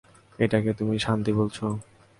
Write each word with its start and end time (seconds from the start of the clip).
এটাকে 0.39 0.71
তুমি 0.73 0.95
শান্তি 0.99 1.31
বলছ? 1.33 1.57